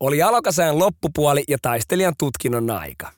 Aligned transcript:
Oli 0.00 0.22
alokasään 0.22 0.78
loppupuoli 0.78 1.44
ja 1.48 1.58
taistelijan 1.62 2.14
tutkinnon 2.18 2.70
aika. 2.70 3.10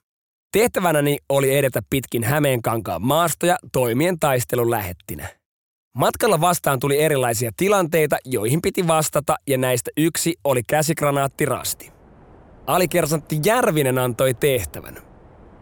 Tehtävänäni 0.52 1.18
oli 1.28 1.56
edetä 1.56 1.80
pitkin 1.90 2.24
Hämeenkankaan 2.24 3.02
maastoja 3.02 3.56
toimien 3.72 4.18
taistelun 4.18 4.70
lähettinä. 4.70 5.28
Matkalla 5.96 6.40
vastaan 6.40 6.78
tuli 6.78 7.02
erilaisia 7.02 7.50
tilanteita, 7.56 8.16
joihin 8.24 8.62
piti 8.62 8.86
vastata 8.86 9.36
ja 9.48 9.58
näistä 9.58 9.90
yksi 9.96 10.34
oli 10.44 10.62
käsikranaattirasti. 10.62 11.92
Alikersantti 12.66 13.40
Järvinen 13.44 13.98
antoi 13.98 14.34
tehtävän. 14.34 14.96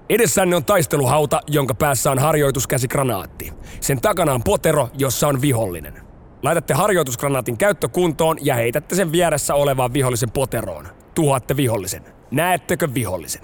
Edessänne 0.08 0.56
on 0.56 0.64
taisteluhauta, 0.64 1.40
jonka 1.46 1.74
päässä 1.74 2.10
on 2.10 2.18
harjoituskäsikranaatti. 2.18 3.52
Sen 3.80 4.00
takana 4.00 4.32
on 4.32 4.44
potero, 4.44 4.88
jossa 4.98 5.28
on 5.28 5.40
vihollinen. 5.40 6.02
Laitatte 6.42 6.74
harjoitusgranaatin 6.74 7.58
käyttökuntoon 7.58 8.38
ja 8.40 8.54
heitätte 8.54 8.94
sen 8.94 9.12
vieressä 9.12 9.54
olevaan 9.54 9.92
vihollisen 9.92 10.30
poteroon 10.30 10.99
tuhoatte 11.20 11.56
vihollisen. 11.56 12.02
Näettekö 12.30 12.88
vihollisen? 12.94 13.42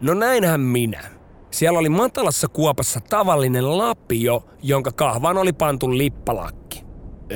No 0.00 0.14
näinhän 0.14 0.60
minä. 0.60 1.00
Siellä 1.50 1.78
oli 1.78 1.88
matalassa 1.88 2.48
kuopassa 2.48 3.00
tavallinen 3.00 3.78
lapio, 3.78 4.44
jonka 4.62 4.92
kahvaan 4.92 5.38
oli 5.38 5.52
pantu 5.52 5.98
lippalakki. 5.98 6.84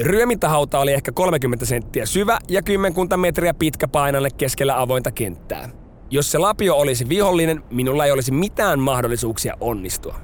Ryömintähauta 0.01 0.79
oli 0.79 0.93
ehkä 0.93 1.13
30 1.13 1.67
senttiä 1.67 2.07
syvä 2.07 2.39
ja 2.49 2.63
kymmenkunta 2.63 3.17
metriä 3.17 3.55
pitkä 3.55 3.89
painalle 3.89 4.29
keskellä 4.31 4.81
avointa 4.81 5.11
kenttää. 5.11 5.69
Jos 6.11 6.33
se 6.33 6.39
lapio 6.39 6.77
olisi 6.77 7.09
vihollinen, 7.09 7.63
minulla 7.71 8.05
ei 8.05 8.13
olisi 8.13 8.33
mitään 8.33 8.81
mahdollisuuksia 8.81 9.57
onnistua. 9.61 10.17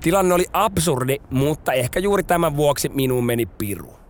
Tilanne 0.00 0.34
oli 0.34 0.44
absurdi, 0.52 1.16
mutta 1.30 1.72
ehkä 1.72 2.00
juuri 2.00 2.22
tämän 2.22 2.56
vuoksi 2.56 2.88
minuun 2.88 3.26
meni 3.26 3.46
piru 3.46 4.03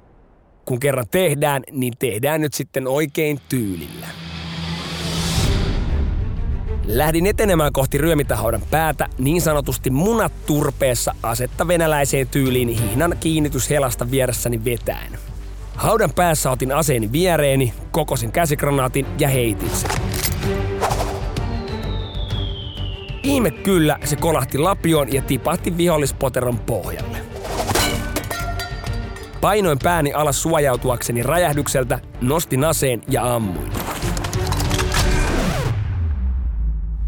kun 0.64 0.80
kerran 0.80 1.06
tehdään, 1.10 1.62
niin 1.70 1.92
tehdään 1.98 2.40
nyt 2.40 2.54
sitten 2.54 2.88
oikein 2.88 3.40
tyylillä. 3.48 4.06
Lähdin 6.86 7.26
etenemään 7.26 7.72
kohti 7.72 7.98
ryömitähaudan 7.98 8.62
päätä 8.70 9.08
niin 9.18 9.40
sanotusti 9.40 9.90
munat 9.90 10.32
turpeessa 10.46 11.14
asetta 11.22 11.68
venäläiseen 11.68 12.28
tyyliin 12.28 12.68
hihnan 12.68 13.16
kiinnitys 13.20 13.70
helasta 13.70 14.10
vieressäni 14.10 14.64
vetäen. 14.64 15.18
Haudan 15.74 16.10
päässä 16.16 16.50
otin 16.50 16.72
aseeni 16.72 17.12
viereeni, 17.12 17.74
kokosin 17.90 18.32
käsikranaatin 18.32 19.06
ja 19.18 19.28
heitin 19.28 19.70
sen. 19.70 19.90
Ihme 23.22 23.50
kyllä, 23.50 23.98
se 24.04 24.16
kolahti 24.16 24.58
lapioon 24.58 25.12
ja 25.12 25.22
tipahti 25.22 25.76
vihollispoteron 25.76 26.58
pohjalle. 26.58 27.23
Painoin 29.44 29.78
pääni 29.82 30.12
alas 30.12 30.42
suojautuakseni 30.42 31.22
räjähdykseltä, 31.22 31.98
nostin 32.20 32.64
aseen 32.64 33.02
ja 33.08 33.34
ammuin. 33.34 33.72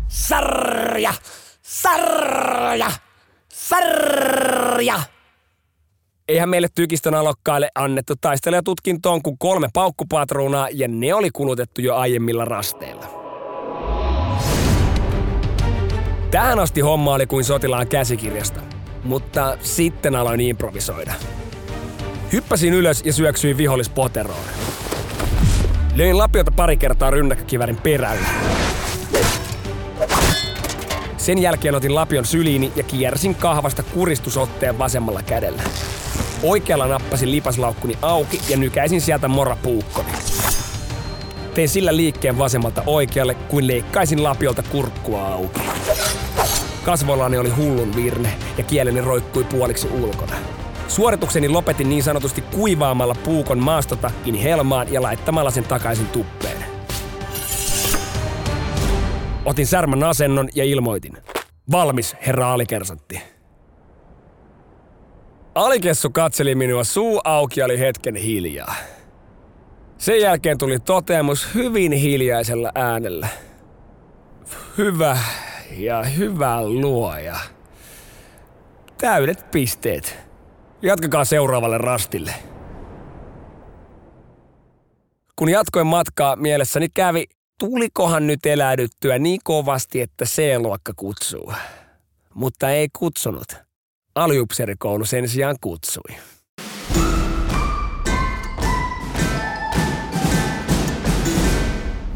Sarja! 0.08 1.14
Sarja! 1.62 2.90
Sarja! 3.48 5.00
Eihän 6.28 6.48
meille 6.48 6.68
tykistön 6.74 7.14
alokkaille 7.14 7.68
annettu 7.74 8.14
taistelijatutkintoon 8.20 9.22
kuin 9.22 9.38
kolme 9.38 9.68
paukkupatruunaa 9.72 10.68
ja 10.72 10.88
ne 10.88 11.14
oli 11.14 11.30
kulutettu 11.30 11.80
jo 11.80 11.96
aiemmilla 11.96 12.44
rasteilla. 12.44 13.06
Tähän 16.30 16.58
asti 16.58 16.80
homma 16.80 17.14
oli 17.14 17.26
kuin 17.26 17.44
sotilaan 17.44 17.88
käsikirjasta, 17.88 18.60
mutta 19.04 19.58
sitten 19.60 20.16
aloin 20.16 20.40
improvisoida. 20.40 21.14
Hyppäsin 22.32 22.74
ylös 22.74 23.02
ja 23.04 23.12
syöksyin 23.12 23.56
vihollispoteroon. 23.56 24.44
Löin 25.94 26.18
lapiota 26.18 26.52
pari 26.56 26.76
kertaa 26.76 27.10
rynnäkkökivärin 27.10 27.76
perällä. 27.76 28.28
Sen 31.16 31.38
jälkeen 31.38 31.74
otin 31.74 31.94
lapion 31.94 32.24
syliini 32.24 32.72
ja 32.76 32.82
kiersin 32.82 33.34
kahvasta 33.34 33.82
kuristusotteen 33.82 34.78
vasemmalla 34.78 35.22
kädellä. 35.22 35.62
Oikealla 36.42 36.86
nappasin 36.86 37.30
lipaslaukkuni 37.30 37.98
auki 38.02 38.40
ja 38.48 38.56
nykäisin 38.56 39.00
sieltä 39.00 39.28
morapuukkoni. 39.28 40.08
Tein 41.54 41.68
sillä 41.68 41.96
liikkeen 41.96 42.38
vasemmalta 42.38 42.82
oikealle, 42.86 43.34
kuin 43.34 43.66
leikkaisin 43.66 44.22
lapiolta 44.22 44.62
kurkkua 44.62 45.26
auki. 45.26 45.60
Kasvoillani 46.84 47.38
oli 47.38 47.50
hullun 47.50 47.96
virne 47.96 48.32
ja 48.58 48.64
kieleni 48.64 49.00
roikkui 49.00 49.44
puoliksi 49.44 49.88
ulkona. 49.88 50.36
Suoritukseni 50.88 51.48
lopetin 51.48 51.88
niin 51.88 52.02
sanotusti 52.02 52.40
kuivaamalla 52.40 53.14
puukon 53.24 53.58
maastotakkin 53.58 54.34
helmaan 54.34 54.92
ja 54.92 55.02
laittamalla 55.02 55.50
sen 55.50 55.64
takaisin 55.64 56.06
tuppeen. 56.06 56.64
Otin 59.44 59.66
särmän 59.66 60.02
asennon 60.02 60.48
ja 60.54 60.64
ilmoitin. 60.64 61.18
Valmis, 61.72 62.16
herra 62.26 62.52
alikersantti. 62.52 63.22
Alikessu 65.54 66.10
katseli 66.10 66.54
minua 66.54 66.84
suu 66.84 67.20
auki 67.24 67.62
oli 67.62 67.78
hetken 67.78 68.16
hiljaa. 68.16 68.74
Sen 69.98 70.20
jälkeen 70.20 70.58
tuli 70.58 70.78
toteamus 70.78 71.54
hyvin 71.54 71.92
hiljaisella 71.92 72.72
äänellä. 72.74 73.28
Hyvä 74.78 75.18
ja 75.78 76.02
hyvä 76.02 76.62
luoja. 76.62 77.36
Täydet 79.00 79.50
pisteet. 79.50 80.25
Jatkakaa 80.82 81.24
seuraavalle 81.24 81.78
rastille. 81.78 82.34
Kun 85.36 85.48
jatkoin 85.48 85.86
matkaa, 85.86 86.36
mielessäni 86.36 86.88
kävi, 86.88 87.24
tulikohan 87.58 88.26
nyt 88.26 88.46
eläydyttyä 88.46 89.18
niin 89.18 89.40
kovasti, 89.44 90.00
että 90.00 90.24
C-luokka 90.24 90.92
kutsuu. 90.96 91.52
Mutta 92.34 92.70
ei 92.70 92.88
kutsunut. 92.98 93.46
Aljupserikoulu 94.14 95.04
sen 95.04 95.28
sijaan 95.28 95.56
kutsui. 95.60 96.16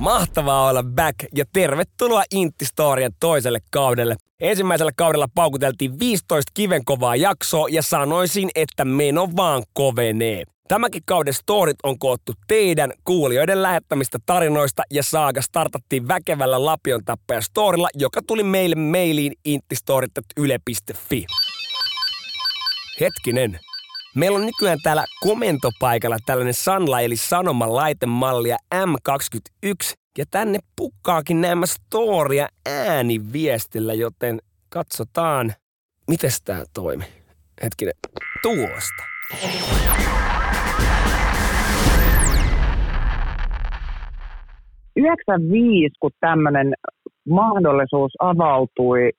Mahtavaa 0.01 0.69
olla 0.69 0.83
back 0.83 1.17
ja 1.35 1.45
tervetuloa 1.53 2.23
Intti-storien 2.31 3.13
toiselle 3.21 3.59
kaudelle. 3.71 4.17
Ensimmäisellä 4.41 4.93
kaudella 4.97 5.29
paukuteltiin 5.35 5.99
15 5.99 6.51
kivenkovaa 6.55 7.17
jaksoa 7.17 7.69
ja 7.71 7.83
sanoisin, 7.83 8.51
että 8.55 8.85
meno 8.85 9.29
vaan 9.37 9.63
kovenee. 9.73 10.45
Tämäkin 10.69 11.03
kauden 11.07 11.35
storit 11.35 11.77
on 11.83 11.99
koottu 11.99 12.33
teidän 12.49 12.93
kuulijoiden 13.05 13.63
lähettämistä 13.63 14.19
tarinoista 14.27 14.83
ja 14.91 15.03
saaga 15.03 15.43
startattiin 15.43 16.09
väkevällä 16.09 16.65
Lapion 16.65 17.05
tappaja 17.05 17.41
storilla, 17.41 17.89
joka 17.95 18.21
tuli 18.27 18.43
meille 18.43 18.77
mailiin 18.77 19.33
inttistorit.yle.fi. 19.45 21.27
Hetkinen, 23.01 23.61
Meillä 24.15 24.39
on 24.39 24.47
nykyään 24.47 24.79
täällä 24.83 25.05
komentopaikalla 25.21 26.17
tällainen 26.27 26.55
Sanla 26.55 27.01
eli 27.01 27.17
sanoman 27.17 27.77
laitemallia 27.77 28.57
M21 28.75 30.00
ja 30.21 30.25
tänne 30.31 30.59
pukkaakin 30.77 31.41
nämä 31.41 31.67
storia 31.67 32.47
ääniviestillä, 32.87 33.95
joten 33.95 34.39
katsotaan, 34.69 35.53
miten 36.09 36.31
tämä 36.45 36.63
toimi. 36.75 37.05
Hetkinen, 37.63 37.95
tuosta. 38.43 39.03
viisi, 45.51 45.95
kun 46.01 46.11
tämmöinen 46.21 46.75
mahdollisuus 47.29 48.13
avautui 48.19 49.11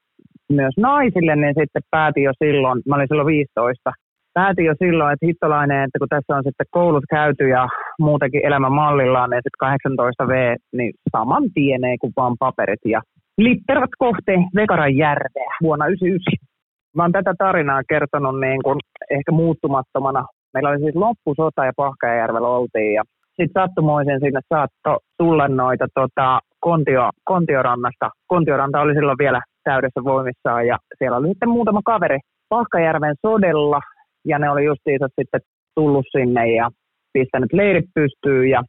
myös 0.50 0.74
naisille, 0.78 1.36
niin 1.36 1.56
sitten 1.60 1.82
päätin 1.92 2.24
jo 2.24 2.32
silloin, 2.44 2.82
mä 2.88 2.96
olin 2.96 3.08
silloin 3.08 3.28
15, 3.28 3.92
päätin 4.34 4.66
jo 4.66 4.74
silloin, 4.84 5.14
että 5.14 5.26
hittolainen, 5.26 5.84
että 5.84 6.00
kun 6.00 6.10
tässä 6.10 6.36
on 6.36 6.44
sitten 6.44 6.66
koulut 6.72 7.04
käyty 7.10 7.50
ja 7.50 7.68
muutenkin 8.02 8.46
elämä 8.46 8.70
mallillaan, 8.70 9.30
niin 9.30 9.42
sitten 9.46 9.60
18 9.60 10.28
V, 10.28 10.56
niin 10.74 10.94
saman 11.12 11.44
tien 11.54 11.84
ei 11.84 11.98
kuin 11.98 12.14
vaan 12.18 12.36
paperit 12.40 12.80
ja 12.86 13.02
litterat 13.38 13.90
kohti 13.98 14.32
Vekaran 14.56 14.98
järveä 14.98 15.52
vuonna 15.64 15.86
1999. 15.86 16.52
Mä 16.96 17.04
oon 17.04 17.12
tätä 17.12 17.34
tarinaa 17.38 17.82
kertonut 17.90 18.40
niin 18.40 18.64
kuin 18.64 18.80
ehkä 19.10 19.32
muuttumattomana. 19.32 20.26
Meillä 20.54 20.70
oli 20.70 20.80
siis 20.80 20.96
loppusota 20.96 21.66
ja 21.66 21.72
Pahkajärvellä 21.76 22.48
oltiin 22.48 22.94
ja 22.94 23.04
sitten 23.38 23.62
sattumoisin 23.62 24.20
sinne 24.24 24.42
saatto 24.50 24.92
tulla 25.18 25.48
noita 25.48 25.88
tota, 25.96 26.40
kontio, 26.60 27.10
kontiorannasta. 27.24 28.10
Kontioranta 28.28 28.82
oli 28.82 28.94
silloin 28.94 29.18
vielä 29.18 29.42
täydessä 29.64 30.04
voimissaan 30.04 30.68
ja 30.68 30.78
siellä 30.98 31.18
oli 31.18 31.28
sitten 31.28 31.50
muutama 31.50 31.82
kaveri 31.86 32.20
Pahkajärven 32.50 33.16
sodella 33.22 33.80
ja 34.26 34.40
ne 34.40 34.50
oli 34.50 34.66
justiinsa 34.66 35.08
sitten 35.20 35.42
tullut 35.76 36.06
sinne 36.12 36.54
ja 36.54 36.70
pistänyt 37.14 37.54
leirit 37.54 37.86
pystyyn 37.96 38.50
ja 38.50 38.64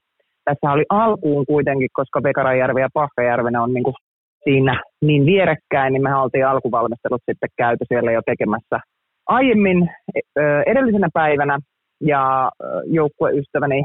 tässä 0.44 0.72
oli 0.72 0.84
alkuun 0.88 1.46
kuitenkin, 1.46 1.88
koska 1.92 2.22
Vekarajärvi 2.22 2.80
ja 2.80 2.88
Pahkajärvi 2.94 3.56
on 3.62 3.74
niin 3.74 3.84
kuin 3.84 3.94
siinä 4.44 4.82
niin 5.02 5.26
vierekkäin, 5.26 5.92
niin 5.92 6.02
me 6.02 6.14
oltiin 6.14 6.46
alkuvalmistelut 6.46 7.22
sitten 7.30 7.48
käyty 7.56 7.84
siellä 7.88 8.12
jo 8.12 8.20
tekemässä 8.26 8.80
aiemmin 9.26 9.90
edellisenä 10.66 11.08
päivänä 11.14 11.58
ja 12.00 12.50
joukkueystäväni 12.86 13.84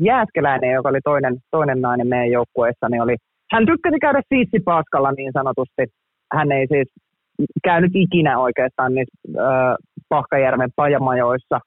Jääskeläinen, 0.00 0.72
joka 0.72 0.88
oli 0.88 1.00
toinen, 1.04 1.36
toinen 1.50 1.80
nainen 1.80 2.06
meidän 2.06 2.30
joukkueessa, 2.30 2.88
niin 2.88 3.02
oli, 3.02 3.16
hän 3.52 3.66
tykkäsi 3.66 3.98
käydä 3.98 4.20
siitsipaskalla 4.28 5.12
niin 5.12 5.32
sanotusti. 5.32 5.82
Hän 6.32 6.52
ei 6.52 6.66
siis 6.66 6.88
käynyt 7.64 7.90
ikinä 7.94 8.38
oikeastaan 8.38 8.94
niissä 8.94 9.14
äh, 9.38 9.76
Pahkajärven 10.08 10.70
pajamajoissa, 10.76 11.60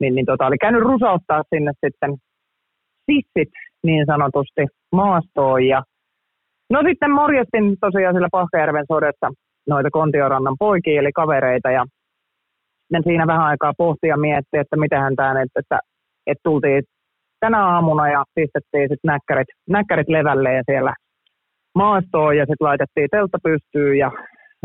niin, 0.00 0.14
niin 0.14 0.26
tota, 0.26 0.46
oli 0.46 0.58
käynyt 0.58 0.82
rusauttaa 0.82 1.42
sinne 1.54 1.72
sitten 1.84 2.16
sissit 3.06 3.48
niin 3.82 4.06
sanotusti 4.06 4.62
maastoon 4.92 5.64
ja 5.66 5.82
No 6.70 6.82
sitten 6.88 7.10
morjestin 7.10 7.76
tosiaan 7.80 8.14
sillä 8.14 8.28
Pahkajärven 8.32 8.84
sodessa 8.92 9.28
noita 9.68 9.90
Kontiorannan 9.92 10.56
poikia, 10.58 11.00
eli 11.00 11.12
kavereita, 11.12 11.70
ja 11.70 11.84
sitten 12.80 13.02
siinä 13.04 13.26
vähän 13.26 13.46
aikaa 13.46 13.72
pohtia 13.78 14.08
ja 14.08 14.16
miettiä, 14.16 14.60
että 14.60 14.76
mitähän 14.76 15.16
tämä, 15.16 15.42
että, 15.42 15.60
että, 15.60 15.78
että 16.26 16.40
tultiin 16.44 16.82
tänä 17.40 17.66
aamuna 17.66 18.10
ja 18.10 18.24
pistettiin 18.34 18.88
sitten 18.88 19.08
näkkärit, 19.12 19.48
näkkärit 19.68 20.08
levälleen 20.08 20.64
siellä 20.70 20.94
maastoon 21.74 22.36
ja 22.36 22.44
sitten 22.44 22.66
laitettiin 22.68 23.08
teltta 23.10 23.38
pystyyn 23.42 23.98
ja 23.98 24.10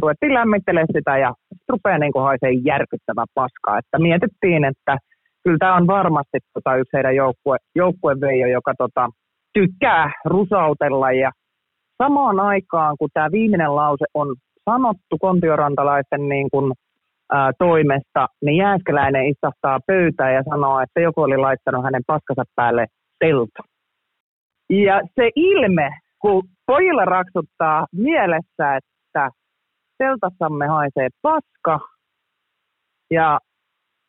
ruvettiin 0.02 0.34
lämmittelemään 0.34 0.96
sitä 0.98 1.18
ja 1.18 1.34
rupeaa 1.70 1.98
niin 1.98 2.12
haisee 2.16 2.52
järkyttävä 2.52 3.26
paska. 3.34 3.78
Että 3.78 4.00
mietittiin, 4.00 4.64
että 4.66 4.98
kyllä 5.44 5.58
tämä 5.60 5.76
on 5.76 5.88
varmasti 5.88 6.38
tota 6.54 6.76
yksi 6.76 6.94
heidän 6.94 7.16
joukkue, 7.16 7.58
joukkueveijo, 7.76 8.48
joka 8.48 8.74
tota, 8.78 9.10
tykkää 9.54 10.12
rusautella 10.26 11.12
ja 11.12 11.32
samaan 12.04 12.40
aikaan, 12.40 12.96
kun 13.00 13.10
tämä 13.14 13.32
viimeinen 13.32 13.76
lause 13.76 14.06
on 14.14 14.36
sanottu 14.66 15.18
kontiorantalaisten 15.22 16.30
niin 16.30 16.48
kuin, 16.52 16.74
ää, 17.32 17.52
toimesta, 17.58 18.28
niin 18.42 18.58
Jääskeläinen 18.58 19.28
istahtaa 19.28 19.80
pöytään 19.88 20.34
ja 20.34 20.44
sanoo, 20.50 20.80
että 20.80 21.00
joku 21.00 21.22
oli 21.22 21.38
laittanut 21.38 21.84
hänen 21.84 22.02
paskansa 22.08 22.44
päälle 22.56 22.86
telta. 23.20 23.64
Ja 24.70 25.02
se 25.16 25.30
ilme, 25.36 25.90
kun 26.20 26.44
pojilla 26.66 27.06
raksuttaa 27.06 27.88
mielessä, 27.92 28.76
että 28.76 29.30
teltassamme 29.98 30.68
haisee 30.68 31.08
paska 31.22 31.80
ja 33.12 33.40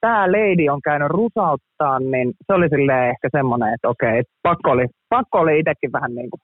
tämä 0.05 0.33
leidi 0.33 0.69
on 0.69 0.83
käynyt 0.83 1.09
rusauttaa, 1.09 1.99
niin 2.01 2.33
se 2.47 2.53
oli 2.53 2.69
silleen 2.69 3.11
ehkä 3.11 3.29
semmoinen, 3.37 3.75
että 3.75 3.89
okei, 3.89 4.23
pakko 4.43 4.71
oli, 4.71 4.87
pakko 5.09 5.39
oli 5.39 5.59
itsekin 5.59 5.93
vähän 5.93 6.15
niin 6.15 6.31
kuin 6.31 6.41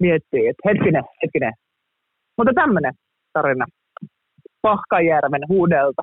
miettii, 0.00 0.48
että 0.48 0.62
hetkinen, 0.68 1.04
hetkinen. 1.22 1.52
Mutta 2.38 2.52
tämmöinen 2.54 2.92
tarina 3.32 3.64
Pahkajärven 4.62 5.42
huudelta. 5.48 6.02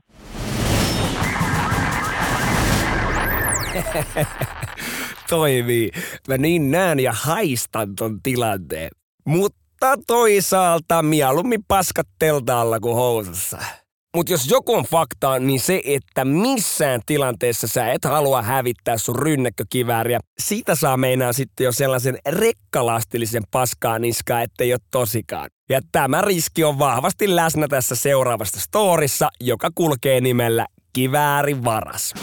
Toimii. 5.30 5.92
Mä 6.28 6.38
niin 6.38 6.72
näen 6.72 7.00
ja 7.00 7.12
haistan 7.26 7.96
ton 7.96 8.20
tilanteen. 8.24 8.90
Mutta 9.26 9.96
toisaalta 10.08 11.04
mieluummin 11.04 11.64
paskat 11.68 12.08
teltaalla 12.20 12.80
kuin 12.80 12.96
housussa. 12.96 13.87
Mutta 14.15 14.33
jos 14.33 14.51
joku 14.51 14.74
on 14.74 14.83
faktaa, 14.83 15.39
niin 15.39 15.59
se, 15.59 15.81
että 15.86 16.25
missään 16.25 17.01
tilanteessa 17.06 17.68
sä 17.68 17.92
et 17.92 18.04
halua 18.04 18.42
hävittää 18.42 18.98
sun 18.98 19.15
rynnäkkökivääriä. 19.15 20.19
Siitä 20.39 20.75
saa 20.75 20.98
meinaa 20.98 21.33
sitten 21.33 21.65
jo 21.65 21.71
sellaisen 21.71 22.18
rekkalastillisen 22.30 23.44
paskaa 23.51 24.00
niskaa, 24.00 24.42
ettei 24.42 24.74
ole 24.74 24.80
tosikaan. 24.92 25.50
Ja 25.69 25.81
tämä 25.92 26.21
riski 26.21 26.63
on 26.63 26.80
vahvasti 26.80 27.36
läsnä 27.36 27.68
tässä 27.68 27.95
seuraavassa 27.95 28.59
storissa, 28.59 29.30
joka 29.42 29.69
kulkee 29.75 30.21
nimellä 30.21 30.65
Kivääri 30.94 31.63
varas. 31.63 32.13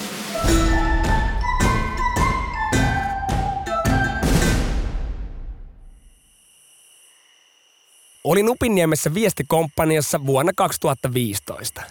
Olin 8.24 8.50
Upinniemessä 8.50 9.14
viestikomppaniassa 9.14 10.26
vuonna 10.26 10.52
2015. 10.56 11.82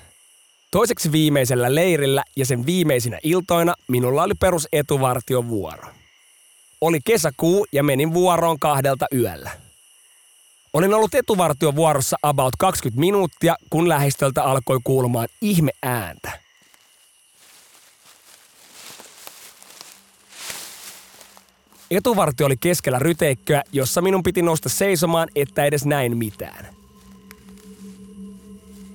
Toiseksi 0.71 1.12
viimeisellä 1.12 1.75
leirillä 1.75 2.24
ja 2.35 2.45
sen 2.45 2.65
viimeisinä 2.65 3.19
iltoina 3.24 3.74
minulla 3.88 4.24
oli 4.24 4.33
perus 4.33 4.68
etuvartiovuoro. 4.74 5.88
Oli 6.81 7.00
kesäkuu 7.06 7.68
ja 7.71 7.83
menin 7.83 8.13
vuoroon 8.13 8.59
kahdelta 8.59 9.06
yöllä. 9.13 9.51
Olin 10.74 10.94
ollut 10.94 11.15
etuvartiovuorossa 11.15 12.18
about 12.24 12.53
20 12.59 13.00
minuuttia, 13.00 13.56
kun 13.69 13.89
lähistöltä 13.89 14.44
alkoi 14.44 14.79
kuulumaan 14.83 15.27
ihme 15.41 15.71
ääntä. 21.93 22.09
Etuvartio 22.09 22.45
oli 22.45 22.57
keskellä 22.57 22.99
ryteikköä, 22.99 23.63
jossa 23.71 24.01
minun 24.01 24.23
piti 24.23 24.41
nousta 24.41 24.69
seisomaan, 24.69 25.27
että 25.35 25.65
edes 25.65 25.85
näin 25.85 26.17
mitään. 26.17 26.67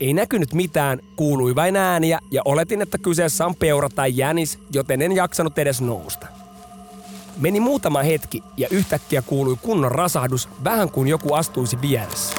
Ei 0.01 0.13
näkynyt 0.13 0.55
mitään, 0.55 1.01
kuului 1.17 1.55
vain 1.55 1.77
ääniä 1.77 2.19
ja 2.31 2.43
oletin, 2.45 2.83
että 2.83 2.99
kyseessä 2.99 3.47
on 3.47 3.55
peura 3.55 3.89
tai 3.89 4.17
jänis, 4.17 4.59
joten 4.73 5.03
en 5.03 5.13
jaksanut 5.13 5.59
edes 5.59 5.81
nousta. 5.81 6.27
Meni 7.41 7.61
muutama 7.61 8.03
hetki 8.03 8.43
ja 8.57 8.69
yhtäkkiä 8.71 9.23
kuului 9.23 9.57
kunnon 9.63 9.93
rasahdus, 9.93 10.49
vähän 10.65 10.91
kuin 10.91 11.09
joku 11.09 11.35
astuisi 11.35 11.81
vieressä. 11.81 12.35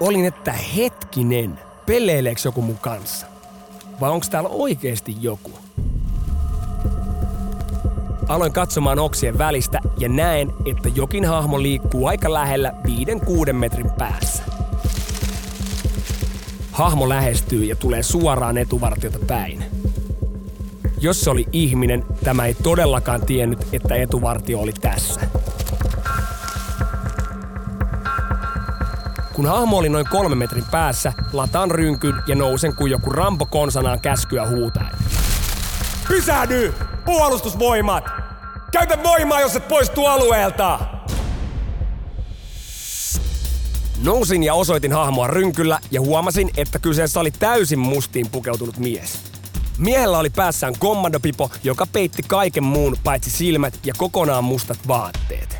Olin, 0.00 0.24
että 0.24 0.52
hetkinen, 0.52 1.58
peleileekö 1.86 2.40
joku 2.44 2.62
mun 2.62 2.78
kanssa? 2.78 3.26
Vai 4.00 4.10
onko 4.10 4.26
täällä 4.30 4.48
oikeasti 4.48 5.16
joku? 5.20 5.52
Aloin 8.28 8.52
katsomaan 8.52 8.98
oksien 8.98 9.38
välistä 9.38 9.80
ja 9.98 10.08
näen, 10.08 10.52
että 10.66 10.88
jokin 10.94 11.24
hahmo 11.24 11.62
liikkuu 11.62 12.06
aika 12.06 12.32
lähellä 12.32 12.72
5-6 13.50 13.52
metrin 13.52 13.90
päässä. 13.98 14.42
Hahmo 16.72 17.08
lähestyy 17.08 17.64
ja 17.64 17.76
tulee 17.76 18.02
suoraan 18.02 18.58
etuvartiota 18.58 19.18
päin. 19.26 19.64
Jos 21.00 21.20
se 21.20 21.30
oli 21.30 21.46
ihminen, 21.52 22.04
tämä 22.24 22.46
ei 22.46 22.54
todellakaan 22.54 23.20
tiennyt, 23.26 23.66
että 23.72 23.94
etuvartio 23.94 24.60
oli 24.60 24.72
tässä. 24.72 25.20
Kun 29.32 29.46
hahmo 29.46 29.76
oli 29.76 29.88
noin 29.88 30.06
kolme 30.10 30.34
metrin 30.34 30.64
päässä, 30.70 31.12
lataan 31.32 31.70
rynkyn 31.70 32.14
ja 32.26 32.34
nousen 32.34 32.76
kuin 32.76 32.90
joku 32.90 33.10
Rambo 33.10 33.46
konsanaan 33.46 34.00
käskyä 34.00 34.46
huutaen. 34.48 34.96
Pysähdy! 36.08 36.74
Puolustusvoimat! 37.04 38.04
Käytä 38.72 39.02
voimaa, 39.02 39.40
jos 39.40 39.56
et 39.56 39.68
poistu 39.68 40.06
alueelta! 40.06 40.80
Nousin 44.02 44.42
ja 44.42 44.54
osoitin 44.54 44.92
hahmoa 44.92 45.26
rynkyllä 45.26 45.78
ja 45.90 46.00
huomasin, 46.00 46.50
että 46.56 46.78
kyseessä 46.78 47.20
oli 47.20 47.30
täysin 47.30 47.78
mustiin 47.78 48.30
pukeutunut 48.30 48.78
mies. 48.78 49.20
Miehellä 49.78 50.18
oli 50.18 50.30
päässään 50.30 50.74
kommandopipo, 50.78 51.50
joka 51.64 51.86
peitti 51.86 52.22
kaiken 52.22 52.64
muun 52.64 52.96
paitsi 53.04 53.30
silmät 53.30 53.78
ja 53.84 53.94
kokonaan 53.96 54.44
mustat 54.44 54.78
vaatteet. 54.88 55.56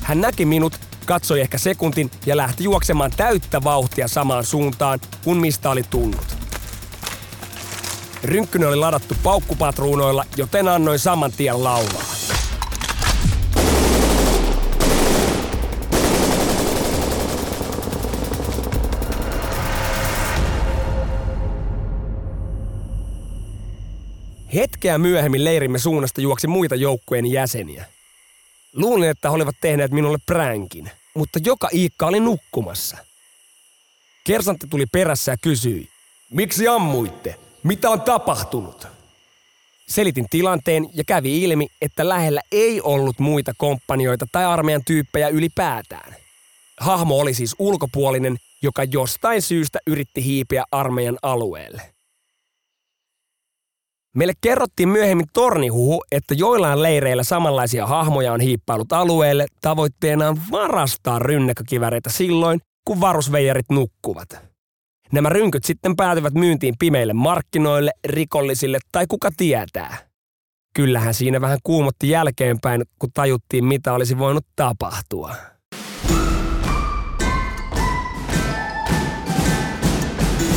Hän 0.00 0.20
näki 0.20 0.44
minut, 0.44 0.80
katsoi 1.06 1.40
ehkä 1.40 1.58
sekuntin 1.58 2.10
ja 2.26 2.36
lähti 2.36 2.64
juoksemaan 2.64 3.10
täyttä 3.16 3.64
vauhtia 3.64 4.08
samaan 4.08 4.44
suuntaan 4.44 5.00
kuin 5.24 5.38
mistä 5.38 5.70
oli 5.70 5.82
tullut. 5.90 6.39
Rynkkynä 8.24 8.68
oli 8.68 8.76
ladattu 8.76 9.16
paukkupatruunoilla, 9.22 10.24
joten 10.36 10.68
annoin 10.68 10.98
saman 10.98 11.32
tien 11.32 11.64
laulaa. 11.64 12.04
Hetkeä 24.54 24.98
myöhemmin 24.98 25.44
leirimme 25.44 25.78
suunnasta 25.78 26.20
juoksi 26.20 26.46
muita 26.46 26.74
joukkueen 26.74 27.26
jäseniä. 27.26 27.84
Luulin, 28.72 29.10
että 29.10 29.28
he 29.28 29.34
olivat 29.34 29.56
tehneet 29.60 29.90
minulle 29.90 30.18
pränkin, 30.26 30.90
mutta 31.14 31.38
joka 31.44 31.68
iikka 31.72 32.06
oli 32.06 32.20
nukkumassa. 32.20 32.96
Kersantti 34.24 34.66
tuli 34.66 34.86
perässä 34.86 35.32
ja 35.32 35.36
kysyi, 35.36 35.88
miksi 36.30 36.68
ammuitte? 36.68 37.36
Mitä 37.62 37.90
on 37.90 38.00
tapahtunut? 38.00 38.86
Selitin 39.88 40.26
tilanteen 40.30 40.88
ja 40.94 41.04
kävi 41.06 41.42
ilmi, 41.42 41.66
että 41.82 42.08
lähellä 42.08 42.40
ei 42.52 42.80
ollut 42.80 43.18
muita 43.18 43.52
komppanioita 43.58 44.26
tai 44.32 44.44
armeijan 44.44 44.84
tyyppejä 44.86 45.28
ylipäätään. 45.28 46.14
Hahmo 46.80 47.18
oli 47.18 47.34
siis 47.34 47.56
ulkopuolinen, 47.58 48.36
joka 48.62 48.84
jostain 48.84 49.42
syystä 49.42 49.78
yritti 49.86 50.24
hiipiä 50.24 50.64
armeijan 50.72 51.18
alueelle. 51.22 51.82
Meille 54.14 54.32
kerrottiin 54.40 54.88
myöhemmin 54.88 55.26
tornihuhu, 55.32 56.04
että 56.12 56.34
joillain 56.34 56.82
leireillä 56.82 57.22
samanlaisia 57.22 57.86
hahmoja 57.86 58.32
on 58.32 58.40
hiippailut 58.40 58.92
alueelle 58.92 59.46
tavoitteenaan 59.60 60.36
varastaa 60.50 61.18
rynnäkkökiväreitä 61.18 62.10
silloin, 62.10 62.60
kun 62.84 63.00
varusveijarit 63.00 63.70
nukkuvat. 63.70 64.49
Nämä 65.12 65.28
rynkyt 65.28 65.64
sitten 65.64 65.96
päätyvät 65.96 66.34
myyntiin 66.34 66.74
pimeille 66.78 67.12
markkinoille, 67.12 67.90
rikollisille 68.06 68.78
tai 68.92 69.06
kuka 69.06 69.30
tietää. 69.36 69.96
Kyllähän 70.74 71.14
siinä 71.14 71.40
vähän 71.40 71.58
kuumotti 71.62 72.08
jälkeenpäin, 72.08 72.82
kun 72.98 73.10
tajuttiin 73.14 73.64
mitä 73.64 73.92
olisi 73.92 74.18
voinut 74.18 74.46
tapahtua. 74.56 75.34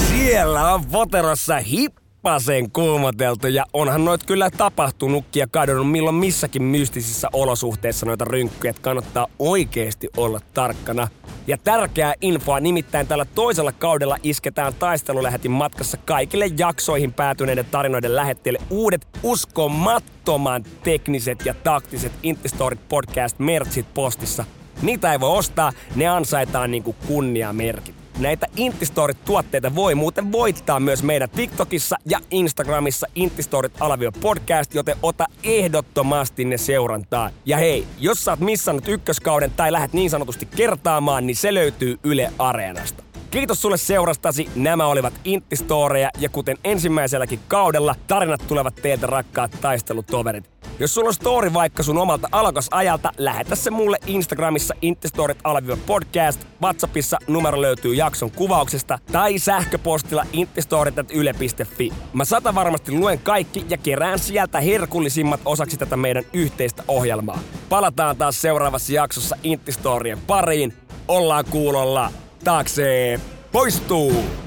Siellä 0.09 0.73
on 0.73 0.85
Poterossa 0.85 1.59
hip 1.59 2.02
hippasen 2.23 2.71
kuumoteltu 2.71 3.47
ja 3.47 3.65
onhan 3.73 4.05
noit 4.05 4.23
kyllä 4.25 4.49
tapahtunutkin 4.49 5.39
ja 5.39 5.47
kadonnut 5.47 5.91
milloin 5.91 6.15
missäkin 6.15 6.63
mystisissä 6.63 7.29
olosuhteissa 7.33 8.05
noita 8.05 8.25
rynkkyjä, 8.25 8.69
että 8.69 8.81
kannattaa 8.81 9.27
oikeesti 9.39 10.09
olla 10.17 10.39
tarkkana. 10.53 11.07
Ja 11.47 11.57
tärkeää 11.57 12.13
infoa, 12.21 12.59
nimittäin 12.59 13.07
tällä 13.07 13.25
toisella 13.25 13.71
kaudella 13.71 14.17
isketään 14.23 14.73
taistelulähetin 14.73 15.51
matkassa 15.51 15.97
kaikille 15.97 16.49
jaksoihin 16.57 17.13
päätyneiden 17.13 17.65
tarinoiden 17.71 18.15
lähetteille 18.15 18.59
uudet 18.69 19.07
uskomattoman 19.23 20.63
tekniset 20.83 21.45
ja 21.45 21.53
taktiset 21.53 22.11
Intistorit 22.23 22.89
podcast 22.89 23.39
merchit 23.39 23.93
postissa. 23.93 24.45
Niitä 24.81 25.11
ei 25.11 25.19
voi 25.19 25.37
ostaa, 25.37 25.71
ne 25.95 26.07
ansaitaan 26.07 26.71
niinku 26.71 26.95
kunniamerkit. 27.07 28.02
Näitä 28.19 28.47
Intistorit-tuotteita 28.55 29.75
voi 29.75 29.95
muuten 29.95 30.31
voittaa 30.31 30.79
myös 30.79 31.03
meidän 31.03 31.29
TikTokissa 31.29 31.95
ja 32.05 32.19
Instagramissa 32.31 33.07
Intistorit 33.15 33.73
alavio 33.79 34.11
podcast, 34.11 34.73
joten 34.73 34.97
ota 35.03 35.25
ehdottomasti 35.43 36.45
ne 36.45 36.57
seurantaa. 36.57 37.29
Ja 37.45 37.57
hei, 37.57 37.87
jos 37.99 38.25
sä 38.25 38.31
oot 38.31 38.39
missannut 38.39 38.87
ykköskauden 38.87 39.51
tai 39.51 39.71
lähdet 39.71 39.93
niin 39.93 40.09
sanotusti 40.09 40.45
kertaamaan, 40.55 41.27
niin 41.27 41.35
se 41.35 41.53
löytyy 41.53 41.99
Yle 42.03 42.31
Areenasta. 42.39 43.03
Kiitos 43.31 43.61
sulle 43.61 43.77
seurastasi. 43.77 44.49
Nämä 44.55 44.85
olivat 44.87 45.13
Intistoreja 45.23 46.09
ja 46.19 46.29
kuten 46.29 46.57
ensimmäiselläkin 46.63 47.39
kaudella, 47.47 47.95
tarinat 48.07 48.47
tulevat 48.47 48.75
teiltä 48.75 49.07
rakkaat 49.07 49.57
taistelutoverit. 49.61 50.49
Jos 50.83 50.93
sulla 50.93 51.07
on 51.07 51.13
story 51.13 51.53
vaikka 51.53 51.83
sun 51.83 51.97
omalta 51.97 52.27
ajatta, 52.71 53.11
lähetä 53.17 53.55
se 53.55 53.71
mulle 53.71 53.97
Instagramissa 54.07 54.73
Intistorit 54.81 55.37
podcast. 55.85 56.41
WhatsAppissa 56.61 57.17
numero 57.27 57.61
löytyy 57.61 57.93
jakson 57.93 58.31
kuvauksesta 58.31 58.99
tai 59.11 59.39
sähköpostilla 59.39 60.25
intistorit.yle.fi. 60.33 61.93
Mä 62.13 62.25
sata 62.25 62.55
varmasti 62.55 62.91
luen 62.91 63.19
kaikki 63.19 63.65
ja 63.69 63.77
kerään 63.77 64.19
sieltä 64.19 64.59
herkullisimmat 64.59 65.41
osaksi 65.45 65.77
tätä 65.77 65.97
meidän 65.97 66.23
yhteistä 66.33 66.83
ohjelmaa. 66.87 67.39
Palataan 67.69 68.17
taas 68.17 68.41
seuraavassa 68.41 68.93
jaksossa 68.93 69.37
Intistorien 69.43 70.19
pariin. 70.27 70.73
Ollaan 71.07 71.45
kuulolla. 71.45 72.11
Taakse 72.43 73.19
poistuu! 73.51 74.42